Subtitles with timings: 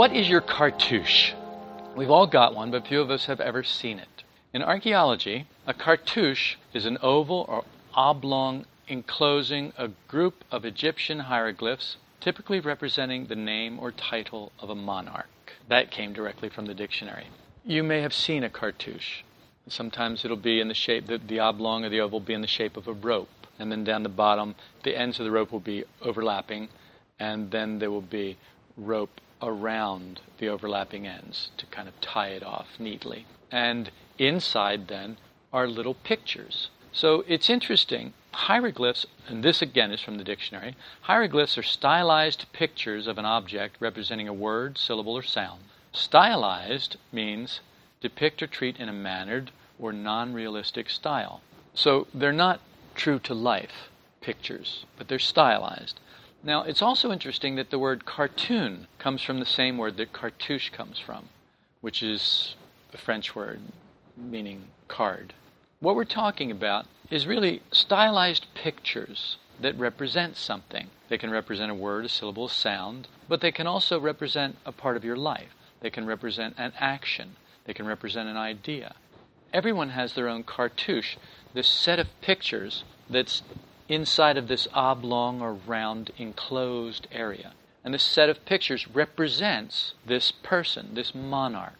[0.00, 1.34] What is your cartouche?
[1.94, 4.24] We've all got one, but few of us have ever seen it.
[4.54, 11.98] In archaeology, a cartouche is an oval or oblong enclosing a group of Egyptian hieroglyphs,
[12.18, 15.52] typically representing the name or title of a monarch.
[15.68, 17.26] That came directly from the dictionary.
[17.62, 19.22] You may have seen a cartouche.
[19.68, 22.40] Sometimes it'll be in the shape, the, the oblong or the oval will be in
[22.40, 23.28] the shape of a rope.
[23.58, 26.70] And then down the bottom, the ends of the rope will be overlapping,
[27.18, 28.38] and then there will be
[28.78, 33.26] rope around the overlapping ends to kind of tie it off neatly.
[33.50, 35.16] And inside then
[35.52, 36.70] are little pictures.
[36.92, 38.12] So it's interesting.
[38.32, 43.76] Hieroglyphs, and this again is from the dictionary, hieroglyphs are stylized pictures of an object
[43.80, 45.62] representing a word, syllable, or sound.
[45.92, 47.60] Stylized means
[48.00, 51.40] depict or treat in a mannered or non realistic style.
[51.74, 52.60] So they're not
[52.94, 55.98] true to life pictures, but they're stylized.
[56.42, 60.70] Now, it's also interesting that the word cartoon comes from the same word that cartouche
[60.70, 61.28] comes from,
[61.82, 62.54] which is
[62.94, 63.60] a French word
[64.16, 65.34] meaning card.
[65.80, 70.88] What we're talking about is really stylized pictures that represent something.
[71.08, 74.72] They can represent a word, a syllable, a sound, but they can also represent a
[74.72, 75.54] part of your life.
[75.80, 77.36] They can represent an action.
[77.64, 78.94] They can represent an idea.
[79.52, 81.16] Everyone has their own cartouche,
[81.52, 83.42] this set of pictures that's
[83.90, 87.52] inside of this oblong or round enclosed area.
[87.84, 91.74] And this set of pictures represents this person, this monarch.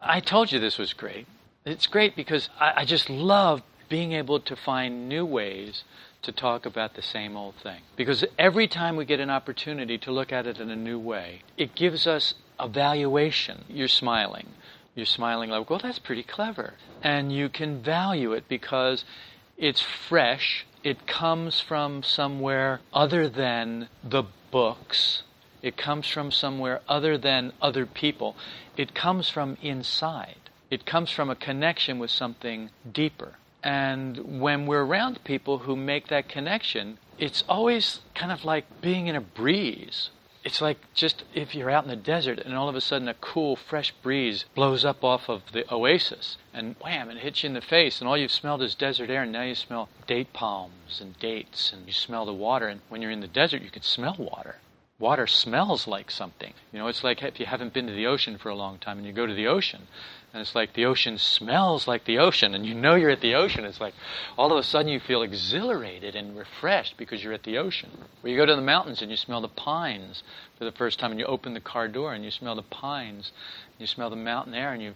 [0.00, 1.26] I told you this was great.
[1.64, 5.84] It's great because I, I just love being able to find new ways
[6.22, 7.80] to talk about the same old thing.
[7.96, 11.42] Because every time we get an opportunity to look at it in a new way,
[11.58, 13.64] it gives us a valuation.
[13.68, 14.48] You're smiling.
[14.94, 16.74] You're smiling like, well, that's pretty clever.
[17.02, 19.04] And you can value it because
[19.60, 25.24] it's fresh it comes from somewhere other than the books.
[25.60, 28.34] It comes from somewhere other than other people.
[28.78, 30.48] It comes from inside.
[30.70, 33.34] It comes from a connection with something deeper.
[33.62, 39.06] And when we're around people who make that connection, it's always kind of like being
[39.06, 40.08] in a breeze
[40.42, 43.14] it's like just if you're out in the desert and all of a sudden a
[43.14, 47.54] cool, fresh breeze blows up off of the oasis and wham, it hits you in
[47.54, 51.00] the face, and all you've smelled is desert air, and now you smell date palms
[51.00, 52.68] and dates, and you smell the water.
[52.68, 54.56] And when you're in the desert, you can smell water.
[54.98, 56.52] Water smells like something.
[56.72, 58.98] You know, it's like if you haven't been to the ocean for a long time
[58.98, 59.86] and you go to the ocean,
[60.32, 63.34] and it's like the ocean smells like the ocean, and you know you're at the
[63.34, 63.64] ocean.
[63.64, 63.94] It's like
[64.38, 67.90] all of a sudden you feel exhilarated and refreshed because you're at the ocean.
[68.22, 70.22] Or you go to the mountains and you smell the pines
[70.56, 73.32] for the first time, and you open the car door and you smell the pines,
[73.66, 74.94] and you smell the mountain air, and you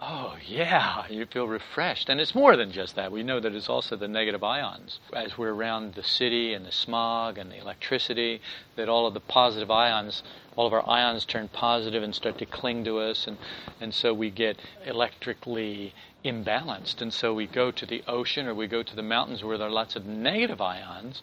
[0.00, 2.08] Oh, yeah, you feel refreshed.
[2.08, 3.10] And it's more than just that.
[3.10, 5.00] We know that it's also the negative ions.
[5.12, 8.40] As we're around the city and the smog and the electricity,
[8.76, 10.22] that all of the positive ions,
[10.54, 13.26] all of our ions turn positive and start to cling to us.
[13.26, 13.38] And,
[13.80, 15.94] and so we get electrically
[16.24, 17.02] imbalanced.
[17.02, 19.66] And so we go to the ocean or we go to the mountains where there
[19.66, 21.22] are lots of negative ions.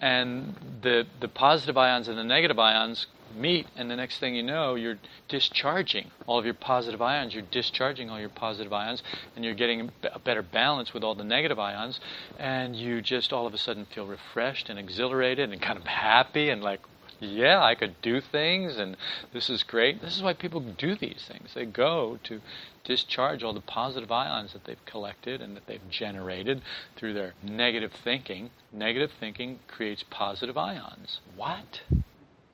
[0.00, 4.42] And the, the positive ions and the negative ions meet, and the next thing you
[4.42, 4.98] know, you're
[5.28, 7.34] discharging all of your positive ions.
[7.34, 9.02] You're discharging all your positive ions,
[9.34, 12.00] and you're getting a better balance with all the negative ions,
[12.38, 16.50] and you just all of a sudden feel refreshed and exhilarated and kind of happy
[16.50, 16.80] and like,
[17.18, 18.96] yeah, I could do things, and
[19.32, 20.02] this is great.
[20.02, 21.54] This is why people do these things.
[21.54, 22.40] They go to
[22.84, 26.60] discharge all the positive ions that they've collected and that they've generated
[26.94, 28.50] through their negative thinking.
[28.72, 31.20] Negative thinking creates positive ions.
[31.34, 31.80] What?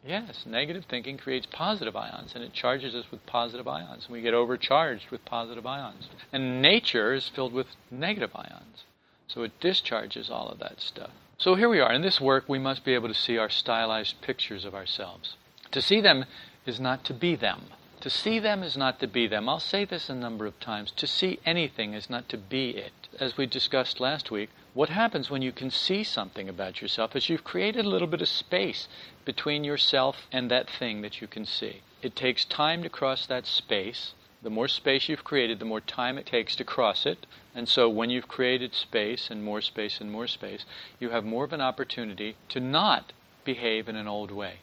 [0.05, 4.09] Yes, negative thinking creates positive ions, and it charges us with positive ions.
[4.11, 6.09] We get overcharged with positive ions.
[6.33, 8.85] And nature is filled with negative ions.
[9.29, 11.11] So it discharges all of that stuff.
[11.39, 11.93] So here we are.
[11.93, 15.37] In this work, we must be able to see our stylized pictures of ourselves.
[15.71, 16.25] To see them
[16.67, 17.67] is not to be them.
[18.03, 19.49] To see them is not to be them.
[19.49, 20.91] I'll say this a number of times.
[20.97, 22.93] To see anything is not to be it.
[23.21, 27.29] As we discussed last week, what happens when you can see something about yourself is
[27.29, 28.89] you've created a little bit of space
[29.25, 31.83] between yourself and that thing that you can see.
[32.03, 36.19] It takes time to cross that space, The more space you've created, the more time
[36.19, 37.27] it takes to cross it.
[37.55, 40.65] And so when you've created space and more space and more space,
[40.99, 43.13] you have more of an opportunity to not
[43.45, 44.59] behave in an old way,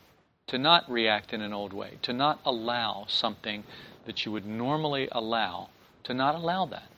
[0.50, 3.64] to not react in an old way, to not allow something
[4.06, 5.70] that you would normally allow,
[6.04, 6.90] to not allow that.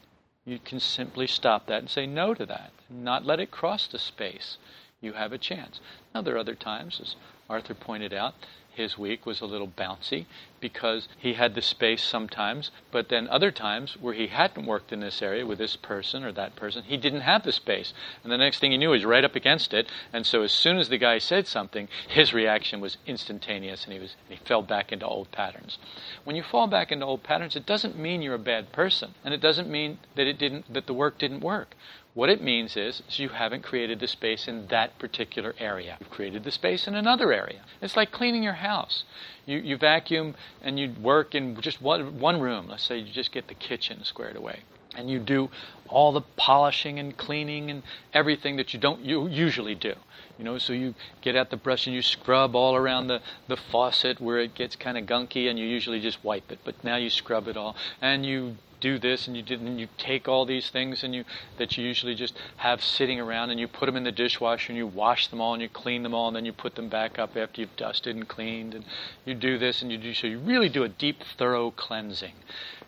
[0.46, 4.00] You can simply stop that and say no to that, not let it cross the
[4.00, 4.58] space.
[5.02, 5.82] You have a chance.
[6.16, 7.16] Now, there are other times, as
[7.50, 8.36] Arthur pointed out,
[8.82, 10.26] his week was a little bouncy
[10.60, 15.00] because he had the space sometimes, but then other times where he hadn't worked in
[15.00, 17.94] this area with this person or that person, he didn't have the space.
[18.24, 19.90] And the next thing he knew, he was right up against it.
[20.14, 24.00] And so as soon as the guy said something, his reaction was instantaneous and he,
[24.00, 25.80] was, he fell back into old patterns.
[26.24, 29.16] When you fall back into old patterns, it doesn't mean you're a bad person.
[29.24, 31.76] And it doesn't mean that, it didn't, that the work didn't work.
[32.14, 35.98] What it means is, is, you haven't created the space in that particular area.
[36.02, 37.62] You've created the space in another area.
[37.82, 39.06] It's like cleaning your house.
[39.46, 42.68] You, you vacuum and you work in just one, one room.
[42.68, 44.60] Let's say you just get the kitchen squared away.
[44.94, 45.50] And you do
[45.88, 47.82] all the polishing and cleaning and
[48.14, 49.94] everything that you don't you usually do.
[50.38, 53.56] You know, so you get out the brush and you scrub all around the, the
[53.56, 56.60] faucet where it gets kind of gunky and you usually just wipe it.
[56.66, 59.88] But now you scrub it all and you do this and you did and you
[59.98, 61.24] take all these things and you
[61.58, 64.78] that you usually just have sitting around and you put them in the dishwasher and
[64.78, 67.18] you wash them all and you clean them all and then you put them back
[67.18, 68.84] up after you've dusted and cleaned and
[69.24, 72.34] you do this and you do so you really do a deep thorough cleansing.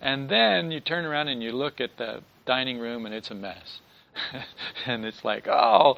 [0.02, 3.36] And then you turn around and you look at the dining room and it's a
[3.36, 3.80] mess.
[4.86, 5.96] And it's like oh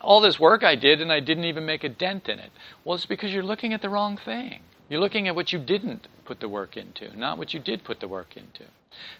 [0.00, 2.50] all this work I did and I didn't even make a dent in it.
[2.84, 4.60] Well it's because you're looking at the wrong thing.
[4.88, 8.00] You're looking at what you didn't put the work into, not what you did put
[8.00, 8.64] the work into.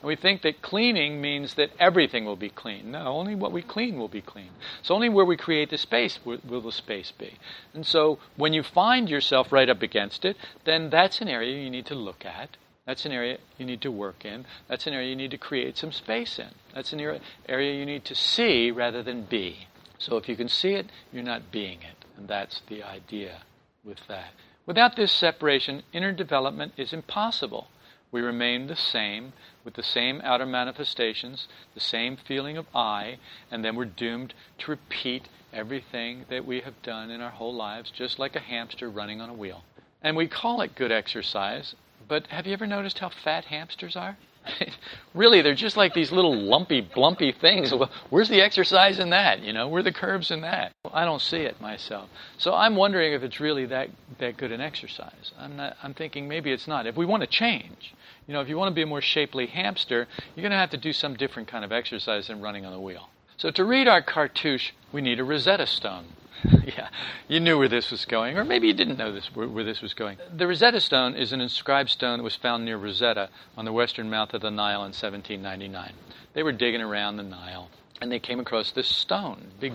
[0.01, 2.91] And we think that cleaning means that everything will be clean.
[2.91, 4.51] No, only what we clean will be clean.
[4.83, 7.35] So only where we create the space will, will the space be.
[7.73, 11.71] And so when you find yourself right up against it, then that's an area you
[11.71, 12.57] need to look at.
[12.87, 14.45] That's an area you need to work in.
[14.69, 16.51] That's an area you need to create some space in.
[16.75, 17.01] That's an
[17.49, 19.69] area you need to see rather than be.
[19.99, 22.05] So if you can see it, you're not being it.
[22.17, 23.43] And that's the idea
[23.83, 24.33] with that.
[24.67, 27.69] Without this separation, inner development is impossible.
[28.15, 29.33] We remain the same,
[29.65, 33.19] with the same outer manifestations, the same feeling of I,
[33.51, 37.91] and then we're doomed to repeat everything that we have done in our whole lives,
[37.91, 39.65] just like a hamster running on a wheel.
[40.01, 41.75] And we call it good exercise,
[42.07, 44.17] but have you ever noticed how fat hamsters are?
[45.15, 47.73] really, they're just like these little lumpy, blumpy things.
[48.11, 49.41] Where's the exercise in that?
[49.41, 50.73] You know, where the curves in that?
[50.85, 52.09] Well, I don't see it myself.
[52.39, 55.33] So I'm wondering if it's really that that good an exercise.
[55.39, 55.77] I'm not.
[55.83, 56.87] I'm thinking maybe it's not.
[56.87, 57.95] If we want to change,
[58.27, 60.71] you know, if you want to be a more shapely hamster, you're going to have
[60.71, 63.09] to do some different kind of exercise than running on the wheel.
[63.37, 66.07] So to read our cartouche, we need a Rosetta Stone.
[66.67, 66.89] yeah,
[67.29, 69.81] you knew where this was going, or maybe you didn't know this where, where, this
[69.81, 70.19] was going.
[70.35, 74.11] The Rosetta Stone is an inscribed stone that was found near Rosetta on the western
[74.11, 75.93] mouth of the Nile in 1799.
[76.35, 77.71] They were digging around the Nile,
[78.01, 79.73] and they came across this stone, big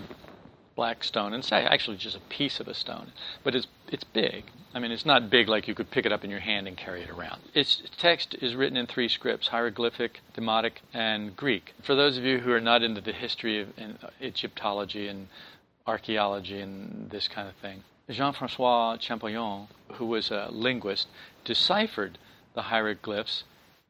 [0.76, 3.12] black stone, and it's actually just a piece of a stone,
[3.44, 4.44] but it's it's big.
[4.72, 6.76] I mean, it's not big like you could pick it up in your hand and
[6.76, 7.42] carry it around.
[7.54, 11.74] Its text is written in three scripts hieroglyphic, Demotic, and Greek.
[11.82, 13.68] For those of you who are not into the history of
[14.22, 15.26] Egyptology and
[15.86, 17.82] archaeology and this kind of thing.
[18.08, 21.08] Jean Francois Champollion, who was a linguist,
[21.44, 22.18] deciphered
[22.54, 23.44] the hieroglyphs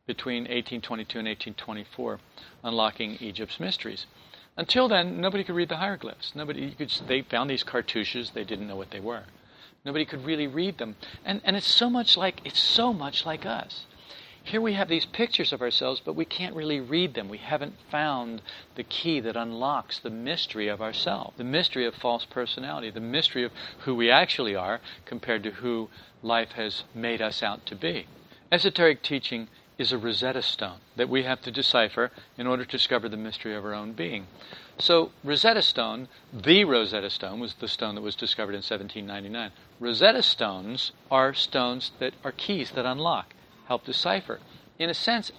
[0.06, 2.20] between 1822 and 1824,
[2.64, 4.06] unlocking Egypt's mysteries.
[4.56, 6.34] Until then, nobody could read the hieroglyphs.
[6.34, 9.24] Nobody could, they found these cartouches, they didn't know what they were.
[9.84, 10.96] Nobody could really read them.
[11.24, 13.86] And, and it's so much like it's so much like us.
[14.42, 17.28] Here we have these pictures of ourselves, but we can't really read them.
[17.28, 18.42] We haven't found
[18.74, 23.44] the key that unlocks the mystery of ourselves, the mystery of false personality, the mystery
[23.44, 25.90] of who we actually are compared to who
[26.22, 28.06] life has made us out to be.
[28.50, 33.08] Esoteric teaching is a Rosetta Stone that we have to decipher in order to discover
[33.08, 34.26] the mystery of our own being.
[34.78, 39.52] So, Rosetta Stone, the Rosetta Stone, was the stone that was discovered in 1799.
[39.78, 43.34] Rosetta Stones are stones that are keys that unlock
[43.70, 44.40] help decipher.
[44.80, 45.30] In a sense,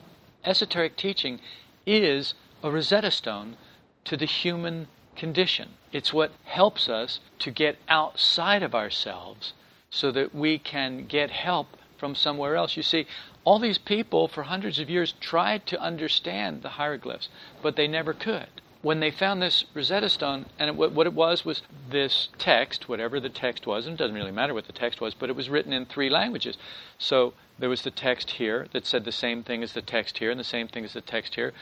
[0.46, 1.42] esoteric teaching
[1.86, 2.34] is
[2.64, 3.58] a Rosetta Stone
[4.06, 5.72] to the human condition.
[5.92, 9.52] It's what helps us to get outside of ourselves
[9.90, 12.78] so that we can get help from somewhere else.
[12.78, 13.06] You see,
[13.44, 17.28] all these people for hundreds of years tried to understand the hieroglyphs,
[17.62, 18.48] but they never could
[18.82, 23.20] when they found this Rosetta Stone, and it, what it was was this text, whatever
[23.20, 25.50] the text was, and it doesn't really matter what the text was, but it was
[25.50, 26.58] written in three languages.
[26.98, 30.32] So there was the text here that said the same thing as the text here,
[30.32, 31.54] and the same thing as the text here.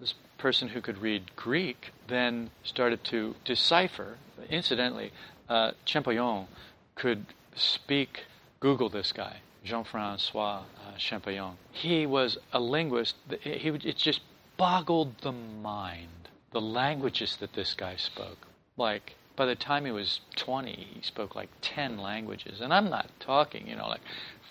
[0.00, 4.18] This person who could read Greek then started to decipher.
[4.48, 5.12] Incidentally,
[5.48, 6.46] uh, Champollion
[6.94, 8.24] could speak,
[8.60, 9.40] Google this guy.
[9.64, 11.56] Jean-Francois uh, Champollion.
[11.72, 13.16] He was a linguist.
[13.40, 14.20] He, it just
[14.56, 18.46] boggled the mind, the languages that this guy spoke.
[18.76, 22.60] Like, by the time he was 20, he spoke like 10 languages.
[22.60, 24.02] And I'm not talking, you know, like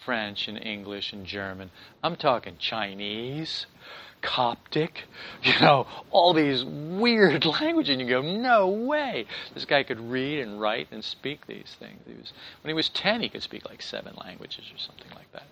[0.06, 1.70] French and English and German.
[2.04, 3.68] I'm talking Chinese,
[4.22, 5.06] Coptic,
[5.44, 7.92] you know, all these weird languages.
[7.92, 9.26] And you go, no way.
[9.54, 12.02] This guy could read and write and speak these things.
[12.06, 15.32] He was, when he was 10, he could speak like seven languages or something like
[15.34, 15.44] that.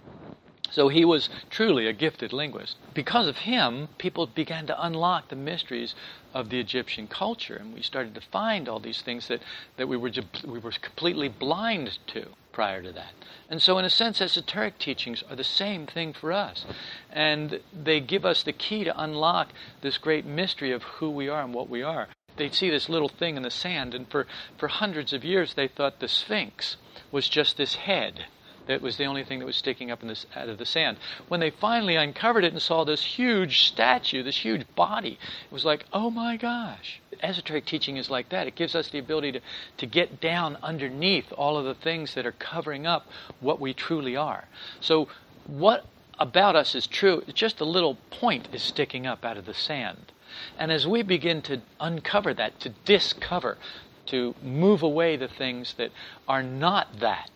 [0.72, 2.78] So he was truly a gifted linguist.
[2.94, 5.96] Because of him, people began to unlock the mysteries
[6.32, 9.42] of the Egyptian culture, and we started to find all these things that,
[9.78, 10.12] that we, were,
[10.46, 13.14] we were completely blind to prior to that.
[13.50, 16.66] And so, in a sense, esoteric teachings are the same thing for us.
[17.12, 19.50] And they give us the key to unlock
[19.82, 22.08] this great mystery of who we are and what we are.
[22.38, 24.26] They'd see this little thing in the sand, and for,
[24.58, 26.78] for hundreds of years they thought the Sphinx
[27.12, 28.26] was just this head
[28.70, 30.98] that was the only thing that was sticking up in this, out of the sand.
[31.28, 35.66] When they finally uncovered it and saw this huge statue, this huge body, it was
[35.66, 37.02] like, oh my gosh.
[37.22, 38.48] Esoteric teaching is like that.
[38.48, 39.42] It gives us the ability to,
[39.78, 43.08] to get down underneath all of the things that are covering up
[43.40, 44.46] what we truly are.
[44.80, 45.08] So,
[45.48, 45.86] what
[46.20, 50.12] about us is true, just a little point is sticking up out of the sand.
[50.58, 53.58] And as we begin to uncover that, to discover,
[54.08, 55.92] to move away the things that
[56.28, 57.32] are not that,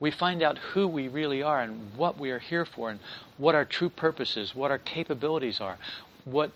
[0.00, 2.98] we find out who we really are and what we are here for and
[3.38, 5.78] what our true purpose is, what our capabilities are,
[6.24, 6.50] what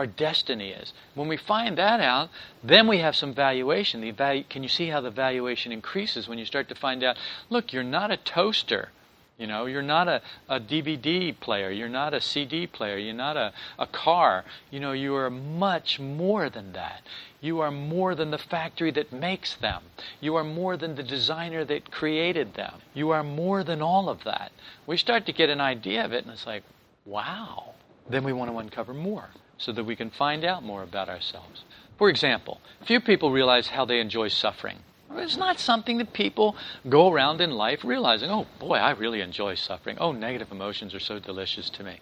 [0.00, 0.94] our destiny is.
[1.14, 2.30] When we find that out,
[2.64, 4.00] then we have some valuation.
[4.00, 7.18] The can you see how the valuation increases when you start to find out,
[7.50, 8.88] look, you're not a toaster.
[9.36, 13.36] You know, you're not a, a DVD player, you're not a CD player, you're not
[13.36, 14.44] a, a car.
[14.70, 17.02] You know, you are much more than that.
[17.42, 19.82] You are more than the factory that makes them.
[20.18, 22.80] You are more than the designer that created them.
[22.94, 24.50] You are more than all of that.
[24.86, 26.62] We start to get an idea of it, and it's like,
[27.04, 27.74] wow.
[28.08, 29.28] Then we want to uncover more
[29.60, 31.64] so that we can find out more about ourselves.
[31.98, 34.78] For example, few people realize how they enjoy suffering.
[35.16, 36.56] It's not something that people
[36.88, 39.98] go around in life realizing, oh boy, I really enjoy suffering.
[40.00, 41.98] Oh, negative emotions are so delicious to me.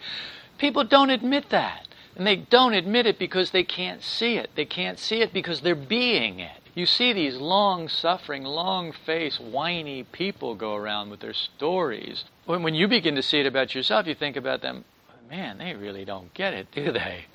[0.59, 1.89] People don't admit that.
[2.17, 4.51] And they don't admit it because they can't see it.
[4.57, 6.61] They can't see it because they're being it.
[6.75, 12.25] You see these long suffering, long faced, whiny people go around with their stories.
[12.45, 14.85] When, when you begin to see it about yourself, you think about them,
[15.29, 17.27] man, they really don't get it, do they?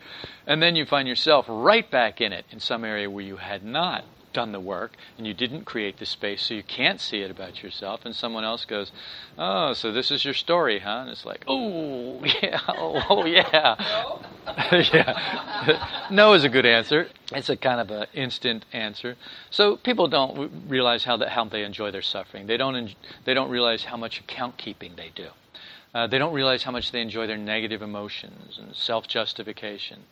[0.48, 3.64] And then you find yourself right back in it in some area where you had
[3.64, 7.30] not done the work and you didn't create the space so you can't see it
[7.30, 8.92] about yourself and someone else goes
[9.38, 11.02] oh so this is your story huh?
[11.02, 13.76] And it's like oh yeah oh, yeah.
[14.72, 16.08] Yeah.
[16.12, 17.08] No is a good answer.
[17.32, 19.16] It's a kind of an instant answer.
[19.50, 22.48] So people don't realize how that how they enjoy their suffering.
[22.48, 22.96] They don't en-
[23.26, 25.30] they don't realize how much account keeping they do
[25.94, 30.04] uh, they don't realize how much they enjoy their negative emotions and self justification.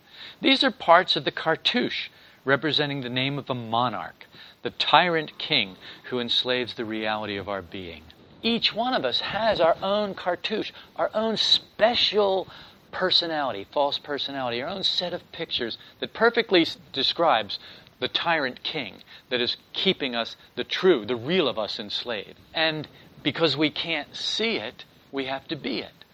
[0.41, 2.09] These are parts of the cartouche
[2.45, 4.27] representing the name of a monarch,
[4.63, 5.75] the tyrant king
[6.09, 8.03] who enslaves the reality of our being.
[8.43, 12.47] Each one of us has our own cartouche, our own special
[12.91, 17.59] personality, false personality, our own set of pictures that perfectly describes
[17.99, 18.95] the tyrant king
[19.29, 22.39] that is keeping us, the true, the real of us enslaved.
[22.53, 22.87] And
[23.21, 26.05] because we can't see it, we have to be it.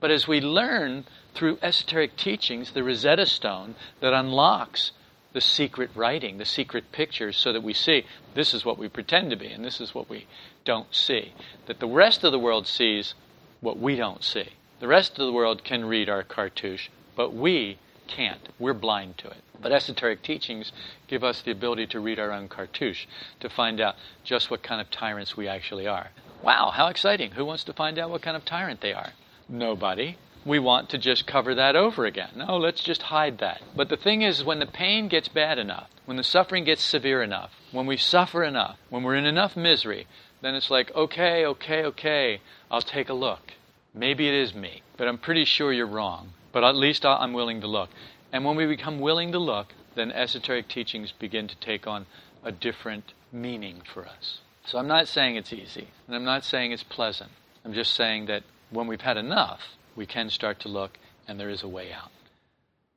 [0.00, 4.92] But as we learn through esoteric teachings, the Rosetta Stone that unlocks
[5.32, 9.30] the secret writing, the secret pictures, so that we see this is what we pretend
[9.30, 10.26] to be and this is what we
[10.64, 11.32] don't see.
[11.66, 13.14] That the rest of the world sees
[13.60, 14.50] what we don't see.
[14.80, 18.48] The rest of the world can read our cartouche, but we can't.
[18.58, 19.42] We're blind to it.
[19.60, 20.72] But esoteric teachings
[21.06, 23.06] give us the ability to read our own cartouche,
[23.40, 26.10] to find out just what kind of tyrants we actually are.
[26.42, 27.32] Wow, how exciting!
[27.32, 29.12] Who wants to find out what kind of tyrant they are?
[29.48, 30.16] Nobody
[30.46, 32.30] we want to just cover that over again.
[32.36, 33.60] No, let's just hide that.
[33.74, 37.20] But the thing is, when the pain gets bad enough, when the suffering gets severe
[37.20, 40.06] enough, when we suffer enough, when we're in enough misery,
[40.42, 42.40] then it's like, okay, okay, okay,
[42.70, 43.54] I'll take a look.
[43.92, 46.32] Maybe it is me, but I'm pretty sure you're wrong.
[46.52, 47.90] But at least I'm willing to look.
[48.32, 52.06] And when we become willing to look, then esoteric teachings begin to take on
[52.44, 54.38] a different meaning for us.
[54.66, 57.30] So I'm not saying it's easy, and I'm not saying it's pleasant.
[57.64, 59.60] I'm just saying that when we've had enough,
[59.94, 62.10] we can start to look, and there is a way out.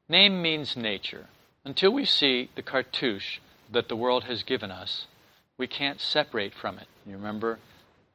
[0.08, 1.28] Name means nature.
[1.64, 3.38] Until we see the cartouche
[3.72, 5.06] that the world has given us,
[5.60, 6.88] we can't separate from it.
[7.06, 7.60] You remember,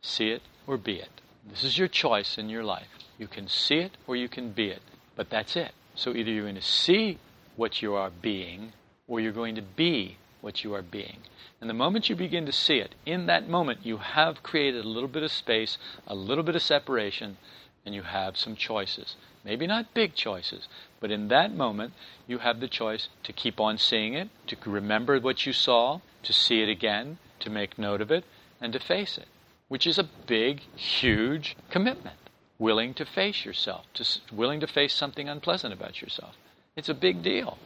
[0.02, 1.20] see it or be it.
[1.48, 2.88] This is your choice in your life.
[3.18, 4.82] You can see it or you can be it,
[5.14, 5.72] but that's it.
[5.94, 7.18] So either you're going to see
[7.54, 8.72] what you are being
[9.06, 11.20] or you're going to be what you are being.
[11.60, 14.88] And the moment you begin to see it, in that moment, you have created a
[14.88, 17.38] little bit of space, a little bit of separation,
[17.86, 19.16] and you have some choices.
[19.42, 20.68] Maybe not big choices,
[21.00, 21.94] but in that moment,
[22.26, 26.32] you have the choice to keep on seeing it, to remember what you saw, to
[26.32, 28.24] see it again, to make note of it,
[28.60, 29.28] and to face it,
[29.68, 32.16] which is a big, huge commitment.
[32.58, 36.34] Willing to face yourself, to, willing to face something unpleasant about yourself.
[36.76, 37.58] It's a big deal.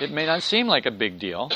[0.00, 1.50] It may not seem like a big deal.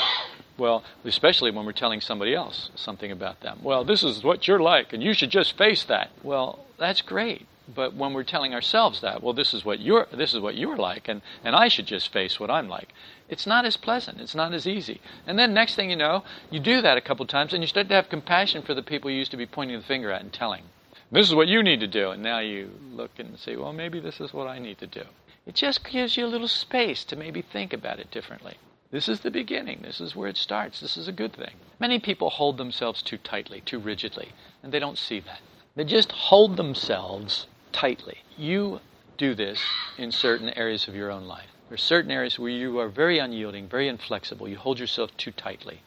[0.57, 3.59] Well, especially when we're telling somebody else something about them.
[3.61, 6.11] Well, this is what you're like, and you should just face that.
[6.23, 7.45] Well, that's great.
[7.67, 10.77] But when we're telling ourselves that, well, this is what you're this is what you're
[10.77, 12.93] like, and, and I should just face what I'm like.
[13.27, 14.21] It's not as pleasant.
[14.21, 15.01] It's not as easy.
[15.25, 17.89] And then next thing you know, you do that a couple times, and you start
[17.89, 20.31] to have compassion for the people you used to be pointing the finger at and
[20.31, 20.63] telling.
[21.11, 22.11] This is what you need to do.
[22.11, 25.03] And now you look and say, well, maybe this is what I need to do.
[25.45, 28.57] It just gives you a little space to maybe think about it differently.
[28.91, 29.81] This is the beginning.
[29.81, 30.79] This is where it starts.
[30.79, 31.55] This is a good thing.
[31.79, 34.29] Many people hold themselves too tightly, too rigidly,
[34.63, 35.39] and they don't see that.
[35.75, 38.19] They just hold themselves tightly.
[38.37, 38.79] You
[39.17, 39.59] do this
[39.97, 41.49] in certain areas of your own life.
[41.67, 44.47] There are certain areas where you are very unyielding, very inflexible.
[44.47, 45.81] You hold yourself too tightly.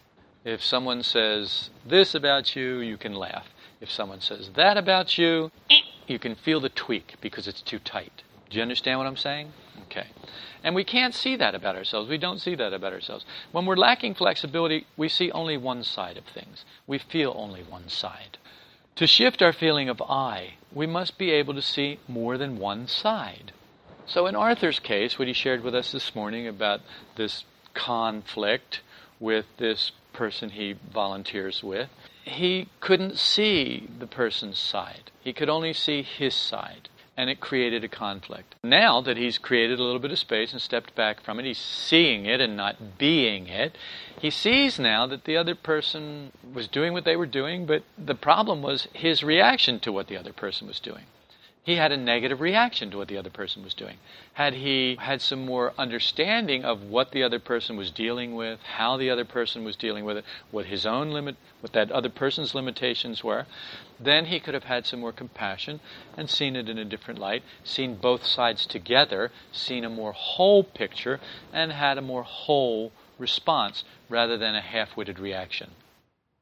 [0.45, 3.47] If someone says this about you, you can laugh.
[3.81, 5.51] If someone says that about you,
[6.07, 8.23] you can feel the tweak because it's too tight.
[8.51, 9.53] Do you understand what I'm saying?
[9.85, 10.07] Okay.
[10.65, 12.09] And we can't see that about ourselves.
[12.09, 13.25] We don't see that about ourselves.
[13.53, 16.65] When we're lacking flexibility, we see only one side of things.
[16.87, 18.39] We feel only one side.
[18.97, 22.89] To shift our feeling of I, we must be able to see more than one
[22.89, 23.53] side.
[24.07, 26.81] So, in Arthur's case, what he shared with us this morning about
[27.17, 28.81] this conflict
[29.21, 31.91] with this person he volunteers with,
[32.25, 35.11] he couldn't see the person's side.
[35.21, 38.55] He could only see his side and it created a conflict.
[38.63, 41.59] Now that he's created a little bit of space and stepped back from it, he's
[41.59, 43.77] seeing it and not being it.
[44.21, 48.15] He sees now that the other person was doing what they were doing, but the
[48.15, 51.05] problem was his reaction to what the other person was doing
[51.63, 53.99] he had a negative reaction to what the other person was doing.
[54.33, 58.97] Had he had some more understanding of what the other person was dealing with, how
[58.97, 62.55] the other person was dealing with it, what his own limit, what that other person's
[62.55, 63.47] limitations were,
[64.01, 65.81] then he could have had some more compassion
[66.17, 70.65] and seen it in a different light, seen both sides together, seen a more whole
[70.65, 71.21] picture,
[71.53, 75.73] and had a more whole response rather than a half witted reaction.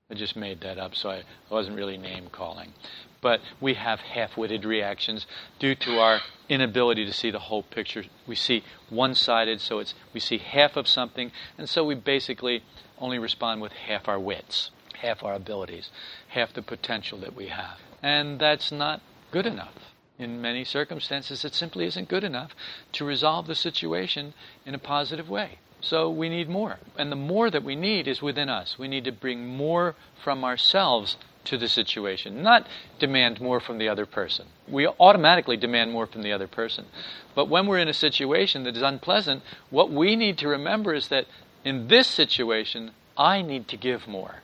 [0.08, 2.72] I just made that up, so I wasn't really name calling
[3.20, 5.26] but we have half witted reactions
[5.58, 8.04] due to our inability to see the whole picture.
[8.26, 12.62] We see one sided, so it's, we see half of something, and so we basically
[12.98, 15.90] only respond with half our wits, half our abilities,
[16.28, 17.78] half the potential that we have.
[18.02, 19.00] And that's not
[19.30, 19.74] good enough.
[20.18, 22.52] In many circumstances, it simply isn't good enough
[22.92, 24.32] to resolve the situation
[24.64, 25.58] in a positive way.
[25.80, 26.78] So we need more.
[26.96, 28.78] And the more that we need is within us.
[28.78, 32.66] We need to bring more from ourselves to the situation, not
[32.98, 34.46] demand more from the other person.
[34.68, 36.86] We automatically demand more from the other person.
[37.34, 41.08] But when we're in a situation that is unpleasant, what we need to remember is
[41.08, 41.26] that
[41.64, 44.36] in this situation, I need to give more.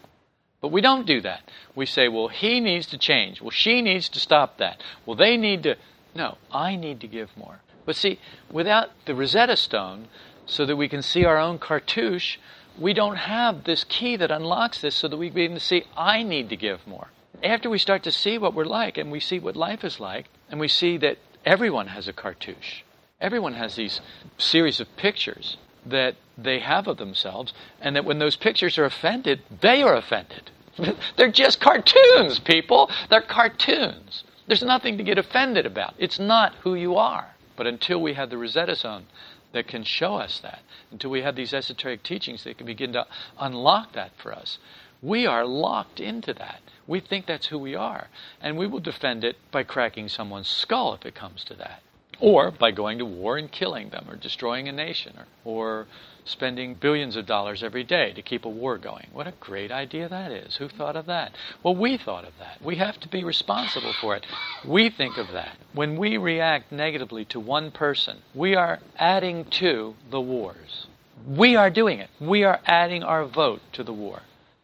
[0.60, 1.50] But we don't do that.
[1.74, 3.40] We say, well, he needs to change.
[3.40, 4.80] Well, she needs to stop that.
[5.04, 5.76] Well, they need to.
[6.14, 7.60] No, I need to give more.
[7.84, 10.06] But see, without the Rosetta Stone,
[10.46, 12.38] so that we can see our own cartouche,
[12.78, 16.22] we don't have this key that unlocks this so that we begin to see, I
[16.22, 17.08] need to give more.
[17.42, 20.26] After we start to see what we're like and we see what life is like,
[20.50, 22.82] and we see that everyone has a cartouche,
[23.20, 24.00] everyone has these
[24.38, 29.42] series of pictures that they have of themselves, and that when those pictures are offended,
[29.60, 30.50] they are offended.
[31.16, 32.90] They're just cartoons, people.
[33.10, 34.24] They're cartoons.
[34.46, 35.94] There's nothing to get offended about.
[35.98, 37.34] It's not who you are.
[37.56, 39.06] But until we have the Rosetta Stone
[39.52, 40.60] that can show us that,
[40.90, 43.06] until we have these esoteric teachings that can begin to
[43.38, 44.58] unlock that for us.
[45.02, 46.60] We are locked into that.
[46.86, 48.08] We think that's who we are.
[48.40, 51.82] And we will defend it by cracking someone's skull if it comes to that.
[52.20, 55.86] Or by going to war and killing them, or destroying a nation, or, or
[56.24, 59.08] spending billions of dollars every day to keep a war going.
[59.12, 60.56] What a great idea that is.
[60.56, 61.34] Who thought of that?
[61.62, 62.62] Well, we thought of that.
[62.62, 64.26] We have to be responsible for it.
[64.64, 65.56] We think of that.
[65.72, 70.86] When we react negatively to one person, we are adding to the wars.
[71.26, 72.10] We are doing it.
[72.20, 74.22] We are adding our vote to the war.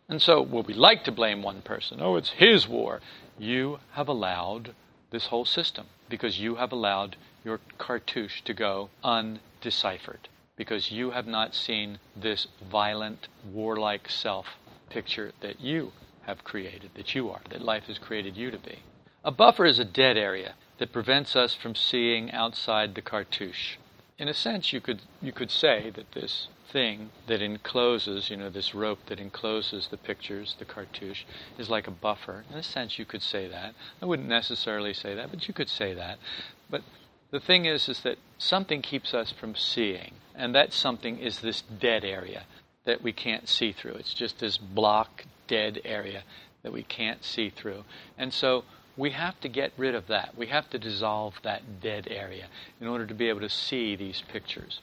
[0.09, 2.01] And so, will we like to blame one person?
[2.01, 3.01] Oh, it's his war.
[3.39, 4.75] You have allowed
[5.11, 11.27] this whole system because you have allowed your cartouche to go undeciphered because you have
[11.27, 14.47] not seen this violent, warlike self
[14.91, 15.93] picture that you
[16.27, 18.81] have created, that you are, that life has created you to be.
[19.25, 23.79] A buffer is a dead area that prevents us from seeing outside the cartouche.
[24.19, 28.51] in a sense, you could you could say that this thing that encloses, you know,
[28.51, 31.25] this rope that encloses the pictures, the cartouche,
[31.57, 32.45] is like a buffer.
[32.51, 33.75] In a sense, you could say that.
[34.03, 36.19] I wouldn't necessarily say that, but you could say that.
[36.69, 36.83] But
[37.31, 41.63] the thing is, is that something keeps us from seeing, and that something is this
[41.63, 42.45] dead area
[42.85, 43.95] that we can't see through.
[43.95, 46.23] It's just this block, dead area
[46.63, 47.85] that we can't see through.
[48.17, 48.65] And so
[48.97, 50.39] we have to get rid of that.
[50.39, 52.47] We have to dissolve that dead area
[52.81, 54.81] in order to be able to see these pictures.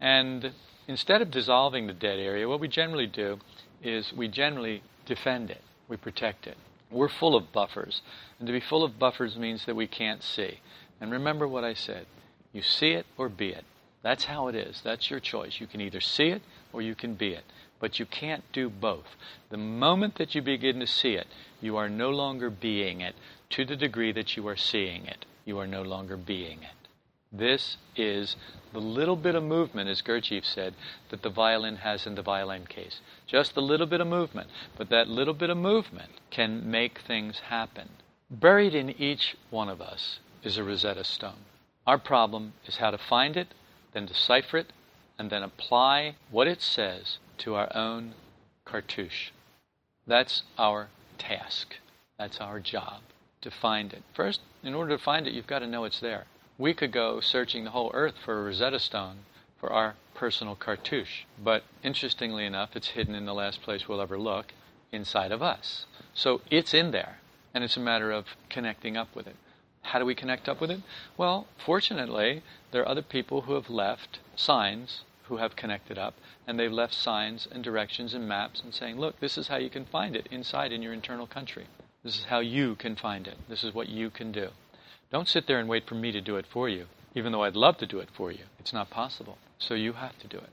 [0.00, 0.52] And
[0.86, 3.38] instead of dissolving the dead area, what we generally do
[3.82, 6.56] is we generally defend it, we protect it.
[6.90, 8.02] We're full of buffers.
[8.38, 10.58] And to be full of buffers means that we can't see.
[11.00, 12.06] And remember what I said
[12.52, 13.64] you see it or be it.
[14.02, 14.80] That's how it is.
[14.82, 15.60] That's your choice.
[15.60, 17.44] You can either see it or you can be it.
[17.78, 19.16] But you can't do both.
[19.50, 21.26] The moment that you begin to see it,
[21.60, 23.14] you are no longer being it
[23.50, 25.24] to the degree that you are seeing it.
[25.44, 26.88] You are no longer being it.
[27.32, 28.36] This is
[28.72, 30.74] the little bit of movement, as Gurdjieff said,
[31.10, 33.00] that the violin has in the violin case.
[33.26, 37.38] Just a little bit of movement, but that little bit of movement can make things
[37.38, 37.88] happen.
[38.30, 41.44] Buried in each one of us is a Rosetta Stone.
[41.86, 43.48] Our problem is how to find it,
[43.92, 44.72] then decipher it,
[45.18, 48.14] and then apply what it says to our own
[48.64, 49.30] cartouche.
[50.06, 51.76] That's our task.
[52.18, 53.00] That's our job
[53.42, 54.02] to find it.
[54.14, 56.26] First, in order to find it, you've got to know it's there
[56.60, 59.20] we could go searching the whole earth for a Rosetta Stone
[59.58, 61.24] for our personal cartouche.
[61.42, 64.52] But interestingly enough, it's hidden in the last place we'll ever look
[64.92, 65.86] inside of us.
[66.12, 67.20] So it's in there,
[67.54, 69.36] and it's a matter of connecting up with it.
[69.82, 70.80] How do we connect up with it?
[71.16, 76.14] Well, fortunately, there are other people who have left signs who have connected up,
[76.46, 79.70] and they've left signs and directions and maps and saying, look, this is how you
[79.70, 81.66] can find it inside in your internal country.
[82.02, 83.36] This is how you can find it.
[83.48, 84.48] This is what you can do.
[85.12, 87.54] Don't sit there and wait for me to do it for you, even though I'd
[87.54, 88.44] love to do it for you.
[88.58, 89.38] It's not possible.
[89.58, 90.50] So you have to do it.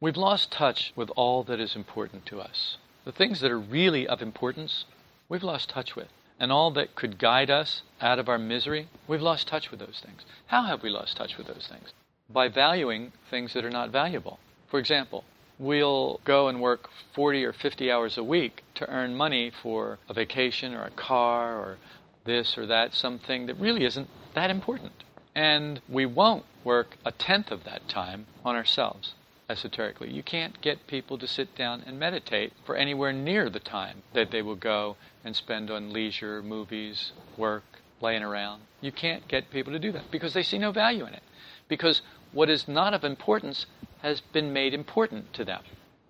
[0.00, 2.76] We've lost touch with all that is important to us.
[3.04, 4.84] The things that are really of importance,
[5.28, 6.08] we've lost touch with.
[6.38, 10.00] And all that could guide us out of our misery, we've lost touch with those
[10.04, 10.22] things.
[10.46, 11.92] How have we lost touch with those things?
[12.30, 14.38] By valuing things that are not valuable.
[14.70, 15.24] For example,
[15.58, 20.14] we'll go and work 40 or 50 hours a week to earn money for a
[20.14, 21.78] vacation or a car or
[22.24, 24.92] this or that, something that really isn't that important.
[25.34, 29.14] And we won't work a tenth of that time on ourselves
[29.48, 30.10] esoterically.
[30.10, 34.30] You can't get people to sit down and meditate for anywhere near the time that
[34.30, 37.64] they will go and spend on leisure, movies, work,
[38.00, 38.62] laying around.
[38.80, 41.22] You can't get people to do that because they see no value in it.
[41.68, 42.02] Because
[42.32, 43.66] what is not of importance
[44.02, 45.62] has been made important to them.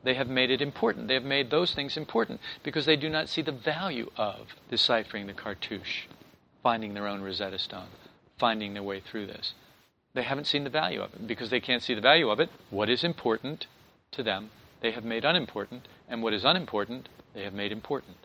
[0.05, 1.09] They have made it important.
[1.09, 5.27] They have made those things important because they do not see the value of deciphering
[5.27, 6.07] the cartouche,
[6.63, 7.89] finding their own Rosetta Stone,
[8.39, 9.55] finding their way through this.
[10.15, 11.27] They haven't seen the value of it.
[11.27, 13.67] Because they can't see the value of it, what is important
[14.13, 18.17] to them, they have made unimportant, and what is unimportant, they have made important.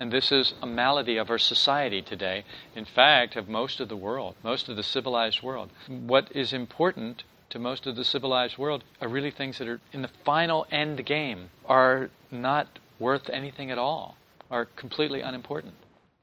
[0.00, 3.96] And this is a malady of our society today, in fact, of most of the
[3.96, 5.70] world, most of the civilized world.
[5.88, 10.02] What is important to most of the civilized world are really things that are in
[10.02, 14.16] the final end game are not worth anything at all,
[14.50, 15.74] are completely unimportant.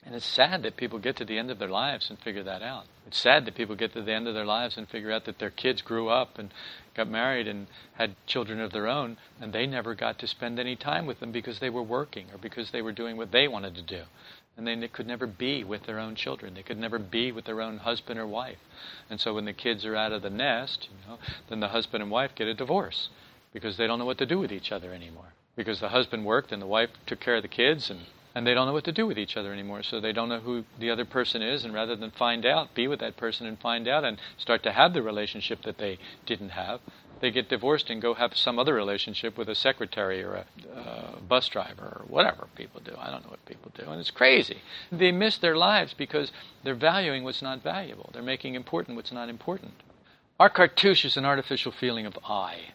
[0.09, 2.63] And it's sad that people get to the end of their lives and figure that
[2.63, 2.85] out.
[3.05, 5.37] It's sad that people get to the end of their lives and figure out that
[5.37, 6.51] their kids grew up and
[6.95, 10.75] got married and had children of their own, and they never got to spend any
[10.75, 13.75] time with them because they were working or because they were doing what they wanted
[13.75, 14.05] to do
[14.57, 16.55] and they could never be with their own children.
[16.55, 18.57] They could never be with their own husband or wife.
[19.11, 21.19] And so when the kids are out of the nest, you know,
[21.49, 23.09] then the husband and wife get a divorce
[23.53, 25.33] because they don't know what to do with each other anymore.
[25.55, 27.99] Because the husband worked and the wife took care of the kids and
[28.39, 29.83] and they don't know what to do with each other anymore.
[29.83, 32.87] So they don't know who the other person is, and rather than find out, be
[32.87, 36.51] with that person and find out and start to have the relationship that they didn't
[36.51, 36.79] have,
[37.19, 41.19] they get divorced and go have some other relationship with a secretary or a uh,
[41.19, 42.93] bus driver or whatever people do.
[42.97, 43.83] I don't know what people do.
[43.91, 44.59] And it's crazy.
[44.89, 46.31] They miss their lives because
[46.63, 48.09] they're valuing what's not valuable.
[48.13, 49.73] They're making important what's not important.
[50.39, 52.71] Our cartouche is an artificial feeling of I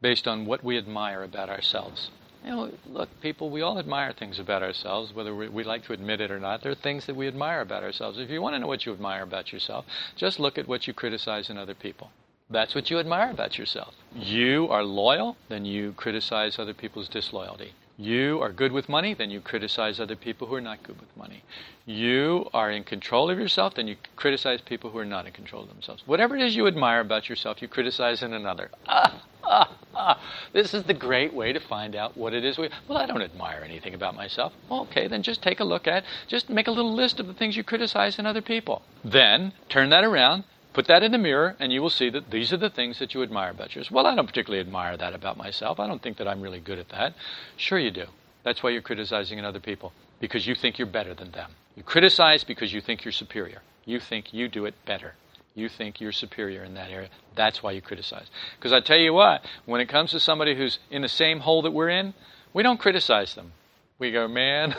[0.00, 2.10] based on what we admire about ourselves.
[2.44, 5.94] You know, look, people, we all admire things about ourselves, whether we, we, like to
[5.94, 6.62] admit it or not.
[6.62, 8.18] There are things that we admire about ourselves.
[8.18, 10.92] If you want to know what you admire about yourself, just look at what you
[10.92, 12.10] criticize in other people.
[12.50, 13.94] That's what you admire about yourself.
[14.14, 17.72] You are loyal, then you criticize other people's disloyalty.
[17.96, 21.16] You are good with money, then you criticize other people who are not good with
[21.16, 21.44] money.
[21.86, 25.62] You are in control of yourself, then you criticize people who are not in control
[25.62, 26.02] of themselves.
[26.04, 28.70] Whatever it is you admire about yourself, you criticize in another.
[28.88, 30.20] Ah, ah, ah.
[30.52, 32.68] This is the great way to find out what it is we.
[32.88, 34.52] Well, I don't admire anything about myself.
[34.72, 37.56] Okay, then just take a look at, just make a little list of the things
[37.56, 38.82] you criticize in other people.
[39.04, 40.42] Then turn that around
[40.74, 43.14] Put that in the mirror, and you will see that these are the things that
[43.14, 43.90] you admire about yours.
[43.90, 45.80] Well, I don't particularly admire that about myself.
[45.80, 47.14] I don't think that I'm really good at that.
[47.56, 48.06] Sure, you do.
[48.42, 51.52] That's why you're criticizing in other people, because you think you're better than them.
[51.76, 53.62] You criticize because you think you're superior.
[53.84, 55.14] You think you do it better.
[55.54, 57.08] You think you're superior in that area.
[57.36, 58.26] That's why you criticize.
[58.58, 61.62] Because I tell you what, when it comes to somebody who's in the same hole
[61.62, 62.14] that we're in,
[62.52, 63.52] we don't criticize them.
[63.98, 64.74] We go, man,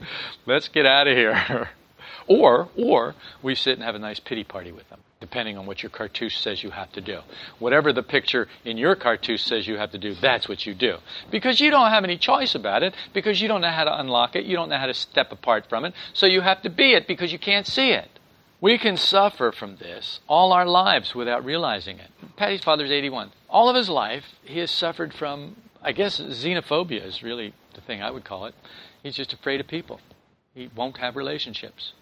[0.46, 1.70] let's get out of here.
[2.28, 5.82] or, or we sit and have a nice pity party with them, depending on what
[5.82, 7.20] your cartouche says you have to do.
[7.58, 10.96] Whatever the picture in your cartouche says you have to do, that's what you do.
[11.30, 14.34] Because you don't have any choice about it, because you don't know how to unlock
[14.34, 16.94] it, you don't know how to step apart from it, so you have to be
[16.94, 18.08] it because you can't see it.
[18.62, 22.10] We can suffer from this all our lives without realizing it.
[22.36, 23.30] Patty's father's 81.
[23.50, 28.02] All of his life, he has suffered from, I guess, xenophobia is really the thing
[28.02, 28.54] I would call it.
[29.02, 30.00] He's just afraid of people.
[30.54, 31.92] He won't have relationships.